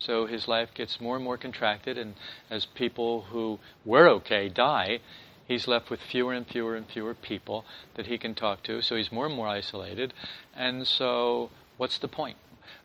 [0.00, 2.14] So his life gets more and more contracted, and
[2.48, 5.00] as people who were okay die,
[5.46, 8.80] he's left with fewer and fewer and fewer people that he can talk to.
[8.80, 10.14] So he's more and more isolated.
[10.56, 12.38] And so, what's the point?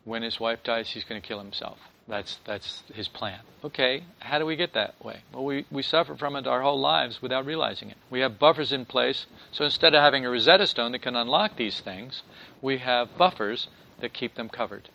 [0.04, 1.80] When his wife dies, he's going to kill himself.
[2.08, 3.40] That's, that's his plan.
[3.64, 5.22] Okay, how do we get that way?
[5.34, 7.98] Well, we, we suffer from it our whole lives without realizing it.
[8.12, 11.56] We have buffers in place, so instead of having a Rosetta Stone that can unlock
[11.56, 12.22] these things,
[12.62, 13.70] we have buffers
[14.02, 14.90] that keep them covered.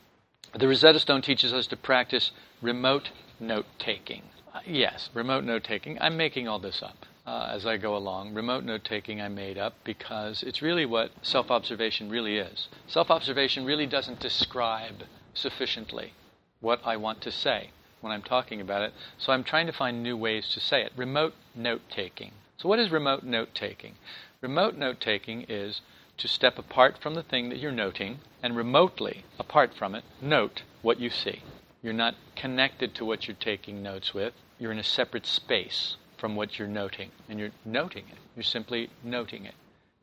[0.52, 4.22] The Rosetta Stone teaches us to practice remote note taking.
[4.52, 5.96] Uh, yes, remote note taking.
[6.00, 7.06] I'm making all this up.
[7.24, 8.34] Uh, as I go along.
[8.34, 12.66] Remote note taking I made up because it's really what self observation really is.
[12.88, 16.14] Self observation really doesn't describe sufficiently
[16.58, 18.92] what I want to say when I'm talking about it.
[19.18, 20.92] So I'm trying to find new ways to say it.
[20.96, 22.32] Remote note taking.
[22.56, 23.94] So, what is remote note taking?
[24.40, 25.82] Remote note taking is
[26.20, 30.62] to step apart from the thing that you're noting and remotely, apart from it, note
[30.83, 31.42] what you see.
[31.83, 36.37] You're not connected to what you're taking notes with, you're in a separate space from
[36.37, 38.18] what you're noting, and you're noting it.
[38.37, 39.54] You're simply noting it.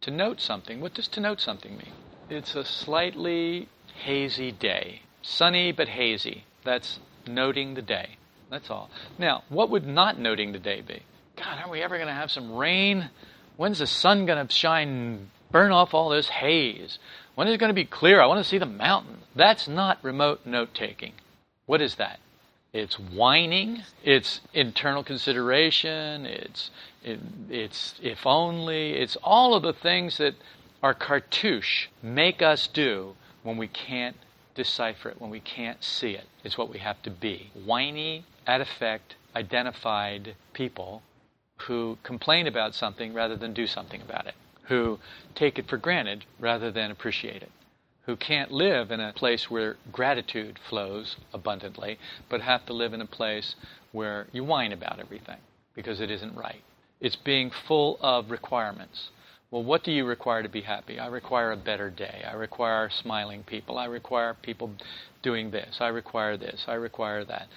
[0.02, 1.94] To note something, what does to note something mean?
[2.30, 3.70] It's a slightly
[4.04, 6.46] hazy day Sunny but hazy.
[6.64, 8.18] That's noting the day.
[8.50, 8.90] That's all.
[9.20, 11.04] Now, what would not noting the day be?
[11.36, 13.10] God, are we ever going to have some rain?
[13.58, 17.00] When's the sun going to shine, burn off all this haze?
[17.36, 18.22] When is it going to be clear?
[18.22, 19.20] I want to see the mountain.
[19.36, 21.14] That's not remote note taking.
[21.66, 22.20] What is that?
[22.74, 23.84] It's whining.
[24.04, 26.26] It's internal consideration.
[26.26, 26.72] It's
[27.04, 28.94] it, it's if only.
[28.94, 30.36] It's all of the things that
[30.84, 34.16] our cartouche make us do when we can't
[34.58, 36.26] decipher it when we can't see it.
[36.44, 37.52] It's what we have to be.
[37.54, 41.04] Whiny, at effect, identified people
[41.68, 44.36] who complain about something rather than do something about it,
[44.68, 45.00] who
[45.36, 47.52] take it for granted rather than appreciate it,
[48.06, 51.98] who can't live in a place where gratitude flows abundantly,
[52.30, 53.56] but have to live in a place
[53.92, 55.38] where you whine about everything
[55.76, 56.64] because it isn't right.
[57.00, 59.10] It's being full of requirements.
[59.52, 61.00] Well, what do you require to be happy?
[61.00, 62.24] I require a better day.
[62.28, 63.78] I require smiling people.
[63.78, 64.72] I require people
[65.22, 65.78] doing this.
[65.80, 66.66] I require this.
[66.68, 67.48] I require that.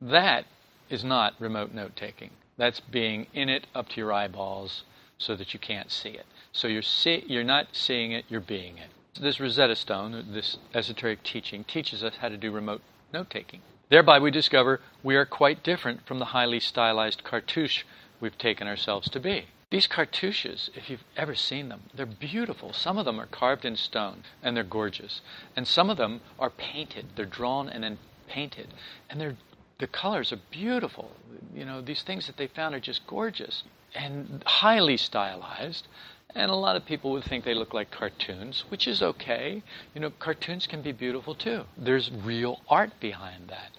[0.00, 0.46] That
[0.88, 2.30] is not remote note taking.
[2.56, 4.82] That's being in it up to your eyeballs
[5.18, 6.26] so that you can't see it.
[6.52, 8.90] So you're, see, you're not seeing it, you're being it.
[9.20, 12.82] This Rosetta Stone, this esoteric teaching, teaches us how to do remote
[13.12, 13.60] note taking.
[13.88, 17.84] Thereby, we discover we are quite different from the highly stylized cartouche
[18.20, 19.46] we've taken ourselves to be.
[19.70, 22.72] These cartouches, if you've ever seen them, they're beautiful.
[22.72, 25.20] Some of them are carved in stone and they're gorgeous.
[25.54, 27.06] And some of them are painted.
[27.14, 28.68] They're drawn and then painted.
[29.08, 29.36] And they're
[29.80, 31.10] the colors are beautiful.
[31.54, 35.88] You know, these things that they found are just gorgeous and highly stylized.
[36.34, 39.62] And a lot of people would think they look like cartoons, which is okay.
[39.94, 41.64] You know, cartoons can be beautiful too.
[41.76, 43.70] There's real art behind that.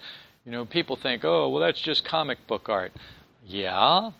[0.44, 2.92] You know, people think, oh, well, that's just comic book art.
[3.46, 4.10] Yeah,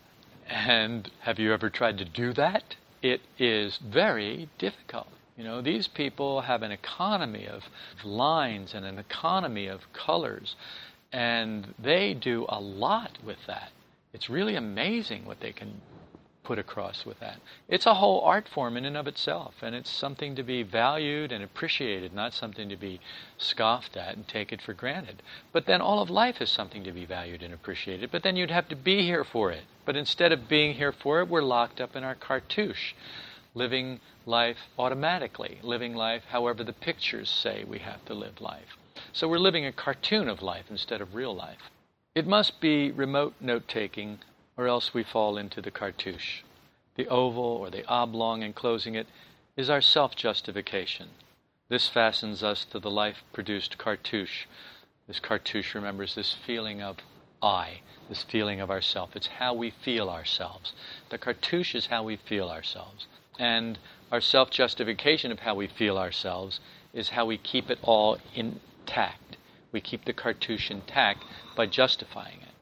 [0.49, 2.75] and have you ever tried to do that?
[3.01, 5.07] It is very difficult.
[5.37, 7.63] You know, these people have an economy of
[8.03, 10.55] lines and an economy of colors,
[11.11, 13.71] and they do a lot with that.
[14.13, 15.81] It's really amazing what they can
[16.43, 17.39] put across with that.
[17.69, 21.31] It's a whole art form in and of itself, and it's something to be valued
[21.31, 22.99] and appreciated, not something to be
[23.37, 25.23] scoffed at and taken for granted.
[25.51, 28.51] But then all of life is something to be valued and appreciated, but then you'd
[28.51, 29.63] have to be here for it.
[29.85, 32.93] But instead of being here for it, we're locked up in our cartouche,
[33.53, 38.77] living life automatically, living life however the pictures say we have to live life.
[39.11, 41.69] So we're living a cartoon of life instead of real life.
[42.15, 44.19] It must be remote note taking
[44.57, 46.43] or else we fall into the cartouche.
[46.95, 49.07] The oval or the oblong enclosing it
[49.57, 51.09] is our self justification.
[51.69, 54.45] This fastens us to the life produced cartouche.
[55.07, 56.97] This cartouche remembers this feeling of
[57.41, 59.15] I, this feeling of ourself.
[59.15, 60.73] It's how we feel ourselves.
[61.09, 63.07] The cartouche is how we feel ourselves.
[63.39, 63.79] And
[64.11, 66.59] our self justification of how we feel ourselves
[66.93, 69.37] is how we keep it all intact.
[69.71, 71.23] We keep the cartouche intact
[71.55, 72.52] by justifying it.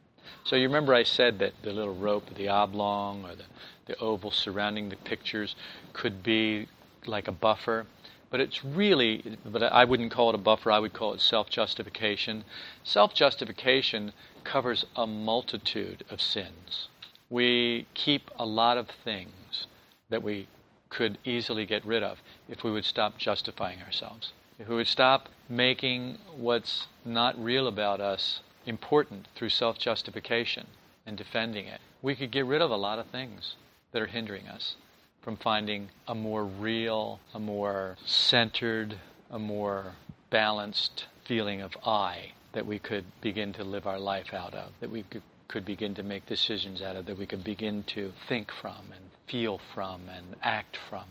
[0.44, 3.44] So you remember I said that the little rope, the oblong or the,
[3.86, 5.56] the oval surrounding the pictures
[5.94, 6.68] could be
[7.06, 7.86] like a buffer.
[8.30, 11.50] But it's really, but I wouldn't call it a buffer, I would call it self
[11.50, 12.46] justification.
[12.84, 16.88] Self justification covers a multitude of sins.
[17.30, 19.68] We keep a lot of things
[20.10, 20.48] that we
[20.90, 24.34] could easily get rid of if we would stop justifying ourselves.
[24.60, 30.68] If we would stop making what's not real about us important through self justification
[31.06, 33.56] and defending it, we could get rid of a lot of things
[33.92, 34.76] that are hindering us
[35.22, 38.96] from finding a more real, a more centered,
[39.30, 39.94] a more
[40.30, 44.90] balanced feeling of I that we could begin to live our life out of, that
[44.90, 48.52] we could, could begin to make decisions out of, that we could begin to think
[48.52, 51.06] from and feel from and act from.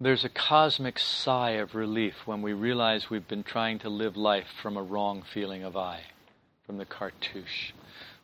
[0.00, 4.48] There's a cosmic sigh of relief when we realize we've been trying to live life
[4.60, 6.02] from a wrong feeling of I,
[6.66, 7.72] from the cartouche.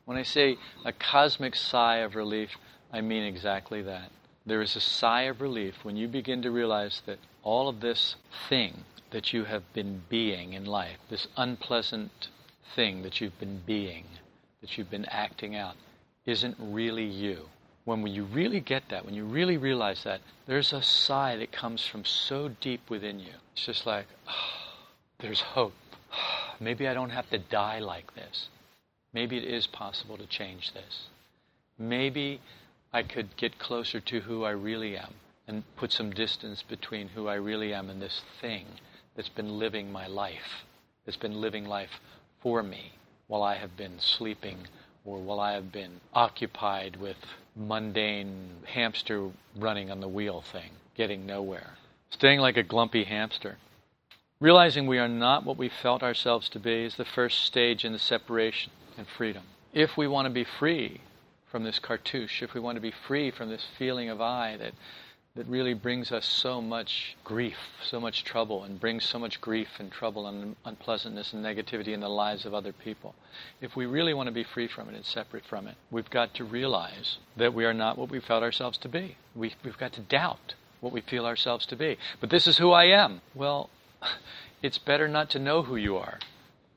[0.04, 2.50] When I say a cosmic sigh of relief,
[2.92, 4.10] I mean exactly that.
[4.46, 8.16] There is a sigh of relief when you begin to realize that all of this
[8.48, 12.28] thing that you have been being in life, this unpleasant
[12.74, 14.04] thing that you've been being,
[14.60, 15.74] that you've been acting out,
[16.26, 17.48] isn't really you.
[17.84, 21.86] When you really get that, when you really realize that, there's a sigh that comes
[21.86, 23.32] from so deep within you.
[23.52, 24.32] It's just like, oh,
[25.18, 25.72] there's hope.
[26.12, 28.48] Ah, Maybe I don't have to die like this.
[29.12, 31.08] Maybe it is possible to change this.
[31.78, 32.40] Maybe
[32.92, 35.14] I could get closer to who I really am
[35.48, 38.66] and put some distance between who I really am and this thing
[39.16, 40.64] that's been living my life,
[41.04, 42.00] that's been living life
[42.42, 42.92] for me
[43.26, 44.58] while I have been sleeping
[45.04, 47.16] or while I have been occupied with
[47.56, 51.70] mundane hamster running on the wheel thing, getting nowhere,
[52.10, 53.56] staying like a glumpy hamster.
[54.40, 57.92] Realizing we are not what we felt ourselves to be is the first stage in
[57.92, 59.42] the separation and freedom.
[59.74, 61.02] If we want to be free
[61.50, 64.72] from this cartouche, if we want to be free from this feeling of I that,
[65.36, 69.68] that really brings us so much grief, so much trouble, and brings so much grief
[69.78, 73.14] and trouble and unpleasantness and negativity in the lives of other people.
[73.60, 76.32] If we really want to be free from it and separate from it, we've got
[76.36, 79.18] to realize that we are not what we felt ourselves to be.
[79.34, 81.98] We, we've got to doubt what we feel ourselves to be.
[82.22, 83.20] But this is who I am.
[83.34, 83.68] Well,
[84.62, 86.18] it's better not to know who you are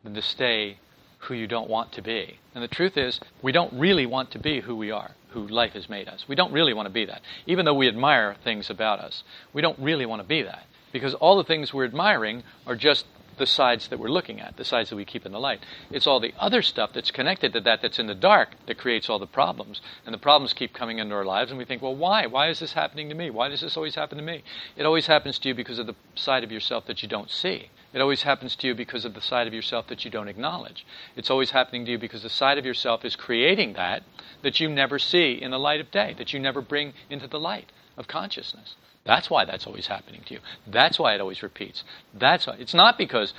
[0.04, 0.78] than to stay
[1.20, 2.40] who you don't want to be.
[2.54, 5.74] And the truth is, we don't really want to be who we are, who life
[5.74, 6.26] has made us.
[6.28, 7.22] We don't really want to be that.
[7.48, 10.66] Even though we admire things about us, we don't really want to be that.
[10.92, 13.06] Because all the things we're admiring are just
[13.38, 15.60] the sides that we're looking at, the sides that we keep in the light.
[15.92, 19.10] It's all the other stuff that's connected to that that's in the dark that creates
[19.10, 19.82] all the problems.
[20.06, 22.26] And the problems keep coming into our lives, and we think, well, why?
[22.26, 23.30] Why is this happening to me?
[23.30, 24.44] Why does this always happen to me?
[24.76, 27.70] It always happens to you because of the side of yourself that you don't see.
[27.94, 30.86] It always happens to you because of the side of yourself that you don't acknowledge.
[31.16, 34.04] It's always happening to you because the side of yourself is creating that
[34.42, 37.40] that you never see in the light of day, that you never bring into the
[37.40, 38.76] light of consciousness.
[39.06, 40.40] That's why that's always happening to you.
[40.66, 41.84] That's why it always repeats.
[42.14, 42.56] That's why.
[42.58, 43.34] It's not because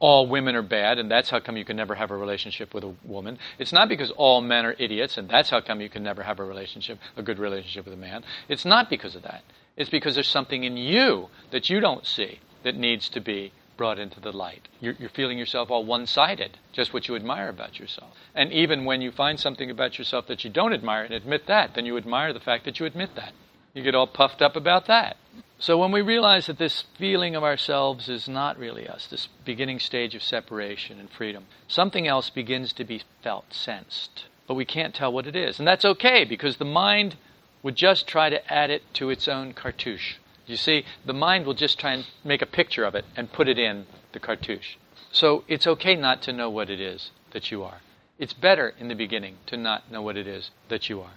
[0.00, 2.84] all women are bad and that's how come you can never have a relationship with
[2.84, 3.38] a woman.
[3.58, 6.40] It's not because all men are idiots and that's how come you can never have
[6.40, 8.24] a relationship, a good relationship with a man.
[8.48, 9.44] It's not because of that.
[9.76, 13.98] It's because there's something in you that you don't see that needs to be brought
[13.98, 14.68] into the light.
[14.80, 18.10] You're, you're feeling yourself all one sided, just what you admire about yourself.
[18.34, 21.74] And even when you find something about yourself that you don't admire and admit that,
[21.74, 23.32] then you admire the fact that you admit that.
[23.74, 25.16] You get all puffed up about that.
[25.58, 29.80] So when we realize that this feeling of ourselves is not really us, this beginning
[29.80, 34.26] stage of separation and freedom, something else begins to be felt, sensed.
[34.46, 35.58] But we can't tell what it is.
[35.58, 37.16] And that's okay because the mind
[37.62, 40.16] would just try to add it to its own cartouche.
[40.46, 43.48] You see, the mind will just try and make a picture of it and put
[43.48, 44.76] it in the cartouche.
[45.10, 47.80] So it's okay not to know what it is that you are.
[48.18, 51.12] It's better in the beginning to not know what it is that you are.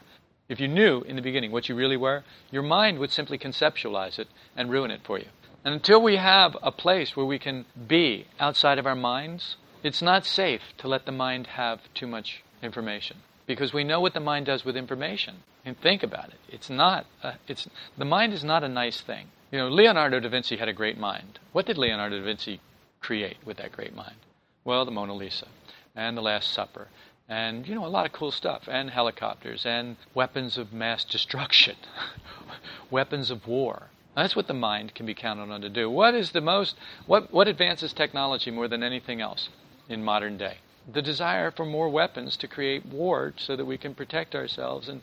[0.50, 4.18] If you knew in the beginning what you really were, your mind would simply conceptualize
[4.18, 5.28] it and ruin it for you.
[5.66, 10.02] And until we have a place where we can be outside of our minds, it's
[10.02, 14.20] not safe to let the mind have too much information because we know what the
[14.20, 15.44] mind does with information.
[15.66, 16.40] And think about it.
[16.48, 17.06] It's not.
[17.24, 17.68] A, it's
[17.98, 19.28] the mind is not a nice thing.
[19.52, 21.40] You know, Leonardo da Vinci had a great mind.
[21.52, 22.62] What did Leonardo da Vinci
[23.02, 24.16] create with that great mind?
[24.64, 25.48] Well, the Mona Lisa
[25.96, 26.88] and the Last Supper
[27.28, 31.76] and you know a lot of cool stuff and helicopters and weapons of mass destruction
[32.92, 36.32] weapons of war that's what the mind can be counted on to do what is
[36.32, 36.76] the most
[37.06, 39.50] what what advances technology more than anything else
[39.90, 40.58] in modern day
[40.92, 45.02] the desire for more weapons to create war so that we can protect ourselves and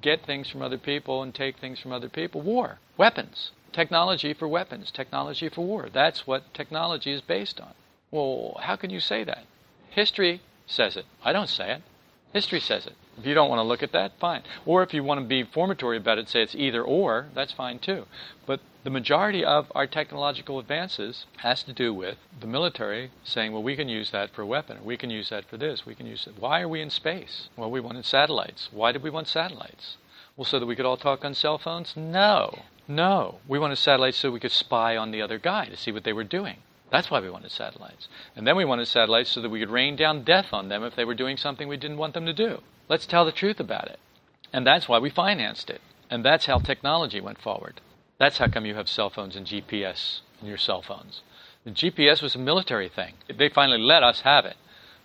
[0.00, 2.40] get things from other people and take things from other people.
[2.40, 5.88] War, weapons, technology for weapons, technology for war.
[5.92, 7.72] That's what technology is based on.
[8.10, 9.44] Well, how can you say that?
[9.90, 11.06] History says it.
[11.24, 11.82] I don't say it.
[12.32, 12.94] History says it.
[13.16, 14.42] If you don't want to look at that, fine.
[14.66, 17.78] Or if you want to be formatory about it, say it's either or, that's fine
[17.78, 18.04] too.
[18.46, 23.62] But the majority of our technological advances has to do with the military saying, well,
[23.62, 26.06] we can use that for a weapon, we can use that for this, we can
[26.06, 26.34] use it.
[26.38, 27.48] Why are we in space?
[27.56, 28.68] Well, we wanted satellites.
[28.70, 29.96] Why did we want satellites?
[30.36, 31.96] Well, so that we could all talk on cell phones?
[31.96, 32.60] No.
[32.86, 33.40] No.
[33.48, 36.12] We wanted satellites so we could spy on the other guy to see what they
[36.12, 36.58] were doing.
[36.90, 38.08] That's why we wanted satellites.
[38.34, 40.96] And then we wanted satellites so that we could rain down death on them if
[40.96, 42.62] they were doing something we didn't want them to do.
[42.88, 43.98] Let's tell the truth about it.
[44.52, 45.82] And that's why we financed it.
[46.10, 47.80] And that's how technology went forward.
[48.18, 51.22] That's how come you have cell phones and GPS in your cell phones.
[51.64, 53.14] The GPS was a military thing.
[53.28, 54.56] They finally let us have it.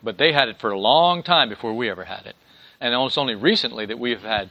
[0.02, 2.36] But they had it for a long time before we ever had it.
[2.80, 4.50] And it's only recently that we've had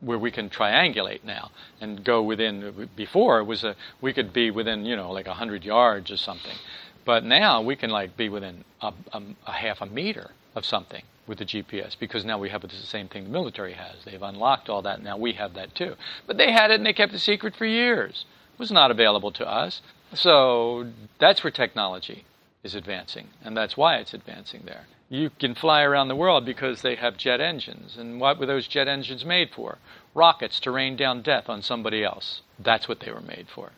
[0.00, 2.88] where we can triangulate now and go within.
[2.96, 6.16] Before it was a we could be within you know like a hundred yards or
[6.16, 6.56] something,
[7.04, 11.02] but now we can like be within a, a, a, half a meter of something
[11.26, 13.96] with the GPS because now we have the same thing the military has.
[14.04, 15.02] They've unlocked all that.
[15.02, 15.96] Now we have that too.
[16.26, 18.26] But they had it and they kept it secret for years.
[18.54, 19.82] It was not available to us.
[20.14, 20.86] So
[21.18, 22.24] that's where technology
[22.62, 26.82] is advancing, and that's why it's advancing there you can fly around the world because
[26.82, 27.96] they have jet engines.
[27.96, 29.78] And what were those jet engines made for?
[30.14, 32.42] Rockets to rain down death on somebody else.
[32.58, 33.72] That's what they were made for.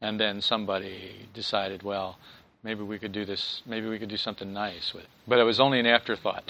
[0.00, 2.18] And then somebody decided, well,
[2.64, 5.10] maybe we could do this, maybe we could do something nice with it.
[5.28, 6.44] But it was only an afterthought.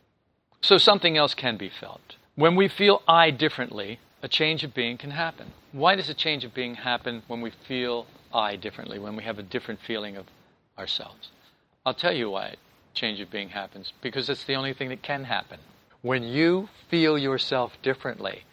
[0.60, 2.16] so something else can be felt.
[2.34, 5.52] When we feel I differently, a change of being can happen.
[5.70, 9.38] Why does a change of being happen when we feel I differently, when we have
[9.38, 10.26] a different feeling of
[10.78, 11.30] ourselves?
[11.84, 12.56] I'll tell you why
[12.94, 15.58] change of being happens because it's the only thing that can happen.
[16.02, 18.44] When you feel yourself differently,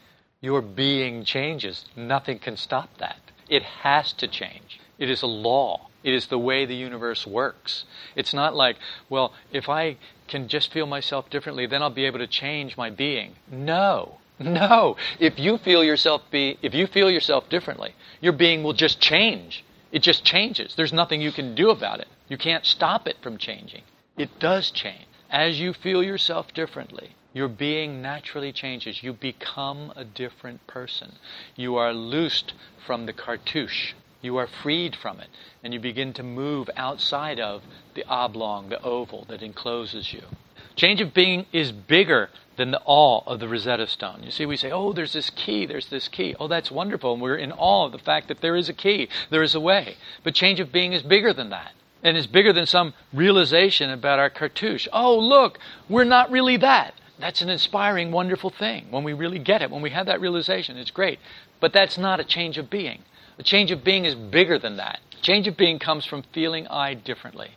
[0.42, 1.86] your being changes.
[1.96, 3.20] Nothing can stop that.
[3.50, 4.80] It has to change.
[5.00, 5.90] It is a law.
[6.04, 7.86] It is the way the universe works.
[8.16, 8.78] It's not like,
[9.10, 9.98] well, if I
[10.28, 13.36] can just feel myself differently, then I'll be able to change my being.
[13.50, 14.18] No.
[14.40, 14.98] No.
[15.20, 19.66] If you feel yourself be if you feel yourself differently, your being will just change.
[19.92, 20.76] It just changes.
[20.76, 22.08] There's nothing you can do about it.
[22.28, 23.84] You can't stop it from changing.
[24.18, 25.06] It does change.
[25.30, 29.04] As you feel yourself differently, your being naturally changes.
[29.04, 31.14] You become a different person.
[31.56, 32.54] You are loosed
[32.86, 33.94] from the cartouche.
[34.22, 35.28] You are freed from it.
[35.64, 37.62] And you begin to move outside of
[37.94, 40.24] the oblong, the oval that encloses you.
[40.76, 44.24] Change of being is bigger than the awe of the Rosetta Stone.
[44.24, 46.36] You see, we say, oh, there's this key, there's this key.
[46.40, 47.14] Oh, that's wonderful.
[47.14, 49.60] And we're in awe of the fact that there is a key, there is a
[49.60, 49.96] way.
[50.24, 54.20] But change of being is bigger than that and it's bigger than some realization about
[54.20, 54.88] our cartouche.
[54.94, 56.94] Oh, look, we're not really that.
[57.20, 60.78] That's an inspiring, wonderful thing when we really get it, when we have that realization.
[60.78, 61.20] It's great.
[61.60, 63.04] But that's not a change of being.
[63.40, 65.00] A change of being is bigger than that.
[65.22, 67.52] Change of being comes from feeling I differently,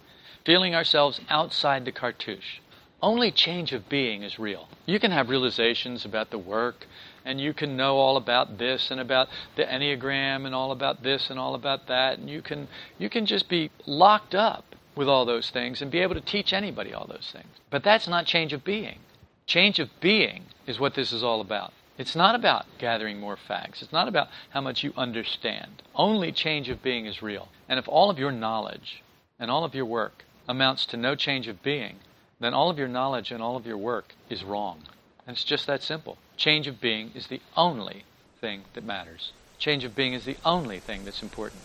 [0.47, 2.61] feeling ourselves outside the cartouche.
[3.03, 4.69] Only change of being is real.
[4.85, 6.87] You can have realizations about the work
[7.25, 11.31] and you can know all about this and about the enneagram and all about this
[11.31, 15.25] and all about that and you can you can just be locked up with all
[15.25, 17.49] those things and be able to teach anybody all those things.
[17.71, 18.99] But that's not change of being.
[19.47, 21.73] Change of being is what this is all about.
[21.97, 23.83] It's not about gathering more facts.
[23.83, 25.83] It's not about how much you understand.
[25.95, 27.49] Only change of being is real.
[27.69, 29.03] And if all of your knowledge
[29.39, 31.97] and all of your work amounts to no change of being
[32.41, 34.79] then all of your knowledge and all of your work is wrong
[35.27, 38.05] and it's just that simple Change of being is the only
[38.41, 39.33] thing that matters.
[39.59, 41.61] Change of being is the only thing that's important.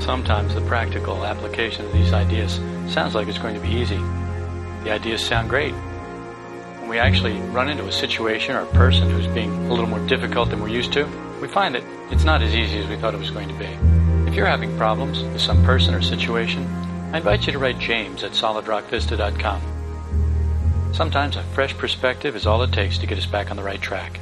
[0.00, 2.54] Sometimes the practical application of these ideas
[2.90, 3.98] sounds like it's going to be easy.
[4.84, 5.74] The ideas sound great.
[6.80, 10.04] When we actually run into a situation or a person who's being a little more
[10.06, 11.04] difficult than we're used to,
[11.42, 13.68] we find that it's not as easy as we thought it was going to be.
[14.26, 16.66] If you're having problems with some person or situation,
[17.12, 19.60] I invite you to write James at solidrockvista.com.
[20.94, 23.82] Sometimes a fresh perspective is all it takes to get us back on the right
[23.82, 24.18] track.